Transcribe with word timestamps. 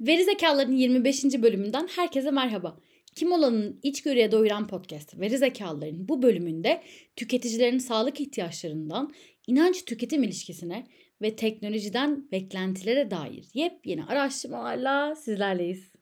Veri 0.00 0.24
Zekaların 0.24 0.72
25. 0.72 1.24
bölümünden 1.24 1.88
herkese 1.96 2.30
merhaba. 2.30 2.76
Kim 3.14 3.32
olanın 3.32 3.80
içgörüye 3.82 4.32
doyuran 4.32 4.66
podcast 4.66 5.20
Veri 5.20 5.38
Zekaların 5.38 6.08
bu 6.08 6.22
bölümünde 6.22 6.82
tüketicilerin 7.16 7.78
sağlık 7.78 8.20
ihtiyaçlarından 8.20 9.12
inanç 9.46 9.84
tüketim 9.84 10.22
ilişkisine 10.22 10.86
ve 11.22 11.36
teknolojiden 11.36 12.30
beklentilere 12.32 13.10
dair 13.10 13.48
yepyeni 13.54 14.04
araştırmalarla 14.04 15.14
sizlerleyiz. 15.14 15.92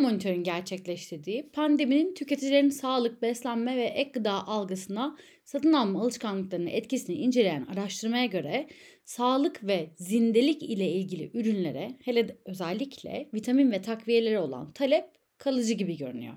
Euromonitor'un 0.00 0.42
gerçekleştirdiği 0.42 1.50
pandeminin 1.52 2.14
tüketicilerin 2.14 2.68
sağlık, 2.68 3.22
beslenme 3.22 3.76
ve 3.76 3.84
ek 3.84 4.10
gıda 4.14 4.46
algısına 4.46 5.16
satın 5.44 5.72
alma 5.72 6.02
alışkanlıklarının 6.02 6.66
etkisini 6.66 7.16
inceleyen 7.16 7.66
araştırmaya 7.66 8.26
göre 8.26 8.68
sağlık 9.04 9.66
ve 9.66 9.90
zindelik 9.96 10.62
ile 10.62 10.92
ilgili 10.92 11.30
ürünlere 11.34 11.88
hele 12.04 12.28
de 12.28 12.36
özellikle 12.44 13.28
vitamin 13.34 13.72
ve 13.72 13.82
takviyeleri 13.82 14.38
olan 14.38 14.72
talep 14.72 15.04
kalıcı 15.38 15.74
gibi 15.74 15.96
görünüyor. 15.96 16.34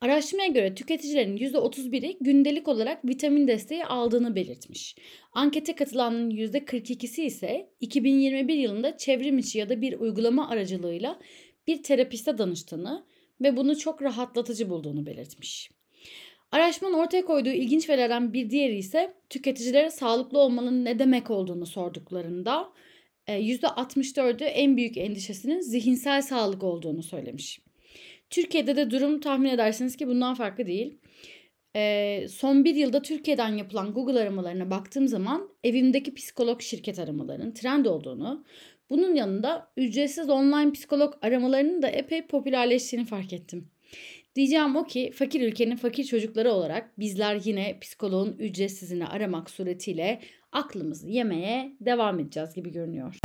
Araştırmaya 0.00 0.48
göre 0.48 0.74
tüketicilerin 0.74 1.36
%31'i 1.36 2.16
gündelik 2.20 2.68
olarak 2.68 3.04
vitamin 3.04 3.48
desteği 3.48 3.84
aldığını 3.84 4.36
belirtmiş. 4.36 4.96
Ankete 5.32 5.74
katılanların 5.74 6.30
%42'si 6.30 7.22
ise 7.22 7.70
2021 7.80 8.54
yılında 8.54 8.96
çevrim 8.96 9.38
içi 9.38 9.58
ya 9.58 9.68
da 9.68 9.80
bir 9.80 9.98
uygulama 9.98 10.50
aracılığıyla 10.50 11.18
bir 11.66 11.82
terapiste 11.82 12.38
danıştığını 12.38 13.04
ve 13.40 13.56
bunu 13.56 13.78
çok 13.78 14.02
rahatlatıcı 14.02 14.70
bulduğunu 14.70 15.06
belirtmiş. 15.06 15.70
Araştırmanın 16.52 16.98
ortaya 16.98 17.24
koyduğu 17.24 17.48
ilginç 17.48 17.88
verilerden 17.88 18.32
bir 18.32 18.50
diğeri 18.50 18.76
ise 18.76 19.14
tüketicilere 19.30 19.90
sağlıklı 19.90 20.38
olmanın 20.38 20.84
ne 20.84 20.98
demek 20.98 21.30
olduğunu 21.30 21.66
sorduklarında 21.66 22.72
%64'ü 23.28 24.44
e, 24.44 24.46
en 24.46 24.76
büyük 24.76 24.96
endişesinin 24.96 25.60
zihinsel 25.60 26.22
sağlık 26.22 26.62
olduğunu 26.62 27.02
söylemiş. 27.02 27.60
Türkiye'de 28.30 28.76
de 28.76 28.90
durum 28.90 29.20
tahmin 29.20 29.50
edersiniz 29.50 29.96
ki 29.96 30.08
bundan 30.08 30.34
farklı 30.34 30.66
değil. 30.66 30.98
Son 32.28 32.64
bir 32.64 32.74
yılda 32.74 33.02
Türkiye'den 33.02 33.56
yapılan 33.56 33.92
Google 33.92 34.20
aramalarına 34.20 34.70
baktığım 34.70 35.08
zaman 35.08 35.48
evimdeki 35.64 36.14
psikolog 36.14 36.60
şirket 36.60 36.98
aramalarının 36.98 37.52
trend 37.52 37.86
olduğunu, 37.86 38.44
bunun 38.90 39.14
yanında 39.14 39.68
ücretsiz 39.76 40.30
online 40.30 40.72
psikolog 40.72 41.14
aramalarının 41.22 41.82
da 41.82 41.88
epey 41.88 42.26
popülerleştiğini 42.26 43.06
fark 43.06 43.32
ettim. 43.32 43.68
Diyeceğim 44.36 44.76
o 44.76 44.84
ki 44.84 45.12
fakir 45.14 45.40
ülkenin 45.40 45.76
fakir 45.76 46.04
çocukları 46.04 46.52
olarak 46.52 46.98
bizler 46.98 47.40
yine 47.44 47.78
psikoloğun 47.80 48.36
ücretsizini 48.38 49.06
aramak 49.06 49.50
suretiyle 49.50 50.20
aklımızı 50.52 51.08
yemeye 51.08 51.72
devam 51.80 52.20
edeceğiz 52.20 52.54
gibi 52.54 52.72
görünüyor. 52.72 53.16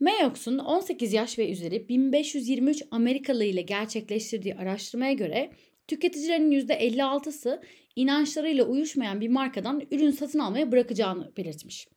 Mayox'un 0.00 0.58
18 0.58 1.12
yaş 1.12 1.38
ve 1.38 1.50
üzeri 1.50 1.88
1523 1.88 2.82
Amerikalı 2.90 3.44
ile 3.44 3.62
gerçekleştirdiği 3.62 4.54
araştırmaya 4.54 5.12
göre 5.12 5.50
tüketicilerin 5.88 6.50
%56'sı 6.50 7.62
inançlarıyla 7.96 8.64
uyuşmayan 8.64 9.20
bir 9.20 9.28
markadan 9.28 9.82
ürün 9.90 10.10
satın 10.10 10.38
almaya 10.38 10.72
bırakacağını 10.72 11.32
belirtmiş. 11.36 11.88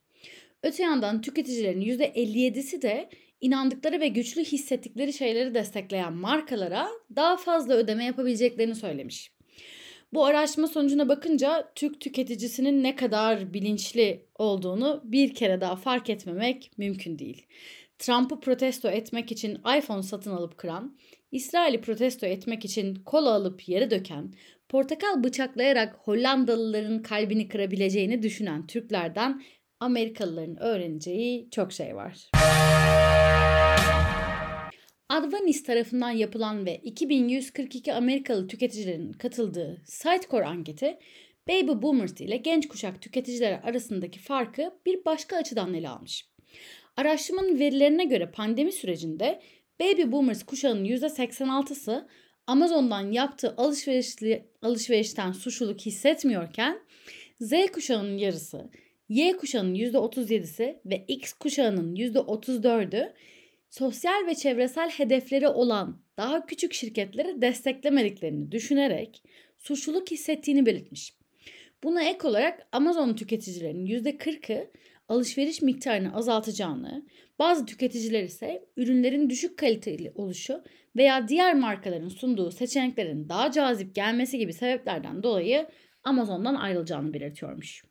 Öte 0.63 0.83
yandan 0.83 1.21
tüketicilerin 1.21 1.81
%57'si 1.81 2.81
de 2.81 3.09
inandıkları 3.41 3.99
ve 3.99 4.07
güçlü 4.07 4.43
hissettikleri 4.43 5.13
şeyleri 5.13 5.53
destekleyen 5.53 6.13
markalara 6.13 6.87
daha 7.15 7.37
fazla 7.37 7.73
ödeme 7.73 8.05
yapabileceklerini 8.05 8.75
söylemiş. 8.75 9.31
Bu 10.13 10.25
araştırma 10.25 10.67
sonucuna 10.67 11.09
bakınca 11.09 11.71
Türk 11.75 12.01
tüketicisinin 12.01 12.83
ne 12.83 12.95
kadar 12.95 13.53
bilinçli 13.53 14.25
olduğunu 14.35 15.01
bir 15.03 15.33
kere 15.33 15.61
daha 15.61 15.75
fark 15.75 16.09
etmemek 16.09 16.71
mümkün 16.77 17.19
değil. 17.19 17.45
Trump'ı 18.01 18.39
protesto 18.39 18.89
etmek 18.89 19.31
için 19.31 19.55
iPhone 19.77 20.03
satın 20.03 20.31
alıp 20.31 20.57
kıran, 20.57 20.97
İsrail'i 21.31 21.81
protesto 21.81 22.25
etmek 22.25 22.65
için 22.65 22.95
kola 22.95 23.33
alıp 23.33 23.69
yere 23.69 23.91
döken, 23.91 24.33
portakal 24.69 25.23
bıçaklayarak 25.23 25.95
Hollandalıların 25.95 27.01
kalbini 27.01 27.47
kırabileceğini 27.47 28.23
düşünen 28.23 28.67
Türklerden 28.67 29.43
Amerikalıların 29.79 30.61
öğreneceği 30.61 31.49
çok 31.49 31.73
şey 31.73 31.95
var. 31.95 32.29
Advanis 35.09 35.63
tarafından 35.63 36.11
yapılan 36.11 36.65
ve 36.65 36.77
2142 36.77 37.93
Amerikalı 37.93 38.47
tüketicilerin 38.47 39.11
katıldığı 39.11 39.81
Sitecore 39.85 40.45
anketi 40.45 40.97
Baby 41.49 41.81
Boomers 41.81 42.21
ile 42.21 42.37
genç 42.37 42.67
kuşak 42.67 43.01
tüketiciler 43.01 43.59
arasındaki 43.63 44.19
farkı 44.19 44.73
bir 44.85 45.05
başka 45.05 45.37
açıdan 45.37 45.73
ele 45.73 45.89
almış. 45.89 46.30
Araştırmanın 46.97 47.59
verilerine 47.59 48.05
göre 48.05 48.31
pandemi 48.31 48.71
sürecinde 48.71 49.41
Baby 49.79 50.11
Boomers 50.11 50.43
kuşağının 50.43 50.85
%86'sı 50.85 52.07
Amazon'dan 52.47 53.11
yaptığı 53.11 53.53
alışverişli, 53.57 54.45
alışverişten 54.61 55.31
suçluluk 55.31 55.81
hissetmiyorken 55.81 56.79
Z 57.39 57.53
kuşağının 57.73 58.17
yarısı 58.17 58.69
Y 59.09 59.37
kuşağının 59.37 59.75
%37'si 59.75 60.79
ve 60.85 61.05
X 61.07 61.33
kuşağının 61.33 61.95
%34'ü 61.95 63.13
sosyal 63.69 64.27
ve 64.27 64.35
çevresel 64.35 64.89
hedefleri 64.89 65.47
olan 65.47 66.01
daha 66.17 66.45
küçük 66.45 66.73
şirketleri 66.73 67.41
desteklemediklerini 67.41 68.51
düşünerek 68.51 69.23
suçluluk 69.57 70.11
hissettiğini 70.11 70.65
belirtmiş. 70.65 71.13
Buna 71.83 72.03
ek 72.03 72.27
olarak 72.27 72.67
Amazon 72.71 73.13
tüketicilerinin 73.13 73.85
%40'ı 73.85 74.71
alışveriş 75.11 75.61
miktarını 75.61 76.15
azaltacağını, 76.15 77.05
bazı 77.39 77.65
tüketiciler 77.65 78.23
ise 78.23 78.65
ürünlerin 78.77 79.29
düşük 79.29 79.57
kaliteli 79.57 80.11
oluşu 80.15 80.63
veya 80.95 81.27
diğer 81.27 81.55
markaların 81.55 82.09
sunduğu 82.09 82.51
seçeneklerin 82.51 83.29
daha 83.29 83.51
cazip 83.51 83.95
gelmesi 83.95 84.37
gibi 84.37 84.53
sebeplerden 84.53 85.23
dolayı 85.23 85.67
Amazon'dan 86.03 86.55
ayrılacağını 86.55 87.13
belirtiyormuş. 87.13 87.83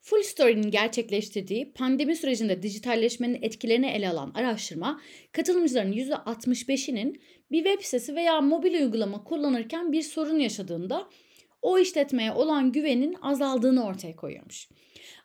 Full 0.00 0.22
Story'nin 0.22 0.70
gerçekleştirdiği 0.70 1.72
pandemi 1.72 2.16
sürecinde 2.16 2.62
dijitalleşmenin 2.62 3.38
etkilerini 3.42 3.86
ele 3.86 4.08
alan 4.08 4.32
araştırma, 4.34 5.00
katılımcıların 5.32 5.92
%65'inin 5.92 7.20
bir 7.50 7.64
web 7.64 7.82
sitesi 7.82 8.14
veya 8.14 8.40
mobil 8.40 8.74
uygulama 8.74 9.24
kullanırken 9.24 9.92
bir 9.92 10.02
sorun 10.02 10.38
yaşadığında 10.38 11.08
o 11.66 11.78
işletmeye 11.78 12.32
olan 12.32 12.72
güvenin 12.72 13.16
azaldığını 13.22 13.86
ortaya 13.86 14.16
koyuyormuş. 14.16 14.68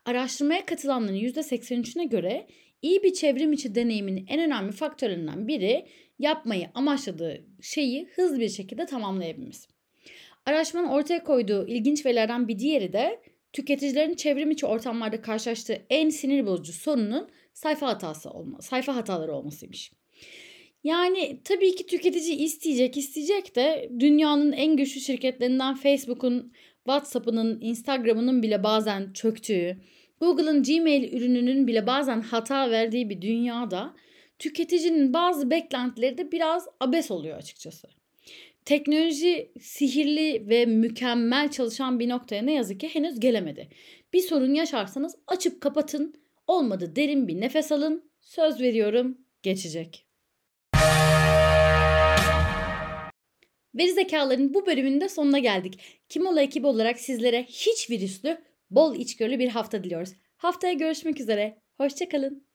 Araştırmaya 0.05 0.65
katılanların 0.65 1.15
%83'üne 1.15 2.09
göre 2.09 2.47
iyi 2.81 3.03
bir 3.03 3.13
çevrim 3.13 3.53
içi 3.53 3.75
deneyimin 3.75 4.25
en 4.29 4.39
önemli 4.39 4.71
faktörlerinden 4.71 5.47
biri 5.47 5.85
yapmayı 6.19 6.69
amaçladığı 6.73 7.45
şeyi 7.61 8.07
hızlı 8.15 8.39
bir 8.39 8.49
şekilde 8.49 8.85
tamamlayabilmesi. 8.85 9.67
Araştırmanın 10.45 10.89
ortaya 10.89 11.23
koyduğu 11.23 11.67
ilginç 11.67 12.05
verilerden 12.05 12.47
bir 12.47 12.59
diğeri 12.59 12.93
de 12.93 13.21
tüketicilerin 13.53 14.15
çevrim 14.15 14.51
içi 14.51 14.65
ortamlarda 14.65 15.21
karşılaştığı 15.21 15.81
en 15.89 16.09
sinir 16.09 16.45
bozucu 16.45 16.73
sorunun 16.73 17.29
sayfa 17.53 17.87
hatası 17.87 18.29
olma, 18.29 18.61
sayfa 18.61 18.95
hataları 18.95 19.33
olmasıymış. 19.33 19.91
Yani 20.83 21.39
tabii 21.43 21.75
ki 21.75 21.85
tüketici 21.85 22.37
isteyecek 22.37 22.97
isteyecek 22.97 23.55
de 23.55 23.91
dünyanın 23.99 24.51
en 24.51 24.77
güçlü 24.77 25.01
şirketlerinden 25.01 25.75
Facebook'un, 25.75 26.53
WhatsApp'ının, 26.75 27.61
Instagram'ının 27.61 28.43
bile 28.43 28.63
bazen 28.63 29.13
çöktüğü, 29.13 29.77
Google'ın 30.19 30.63
Gmail 30.63 31.13
ürününün 31.13 31.67
bile 31.67 31.87
bazen 31.87 32.21
hata 32.21 32.71
verdiği 32.71 33.09
bir 33.09 33.21
dünyada 33.21 33.95
tüketicinin 34.39 35.13
bazı 35.13 35.49
beklentileri 35.49 36.17
de 36.17 36.31
biraz 36.31 36.67
abes 36.79 37.11
oluyor 37.11 37.37
açıkçası. 37.37 37.87
Teknoloji 38.65 39.51
sihirli 39.59 40.49
ve 40.49 40.65
mükemmel 40.65 41.51
çalışan 41.51 41.99
bir 41.99 42.09
noktaya 42.09 42.41
ne 42.41 42.53
yazık 42.53 42.79
ki 42.79 42.87
henüz 42.87 43.19
gelemedi. 43.19 43.69
Bir 44.13 44.21
sorun 44.21 44.53
yaşarsanız 44.53 45.15
açıp 45.27 45.61
kapatın. 45.61 46.13
Olmadı 46.47 46.95
derin 46.95 47.27
bir 47.27 47.41
nefes 47.41 47.71
alın. 47.71 48.11
Söz 48.21 48.61
veriyorum 48.61 49.17
geçecek. 49.43 50.10
Veri 53.75 53.91
zekaların 53.91 54.53
bu 54.53 54.65
bölümünde 54.65 55.09
sonuna 55.09 55.39
geldik. 55.39 55.79
Kimola 56.09 56.41
ekibi 56.41 56.67
olarak 56.67 56.99
sizlere 56.99 57.43
hiç 57.43 57.89
virüslü, 57.89 58.37
bol 58.69 58.95
içgörülü 58.95 59.39
bir 59.39 59.49
hafta 59.49 59.83
diliyoruz. 59.83 60.13
Haftaya 60.37 60.73
görüşmek 60.73 61.19
üzere. 61.19 61.57
Hoşçakalın. 61.77 62.50